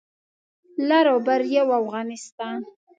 [0.87, 2.59] لر او بر یو افغانستان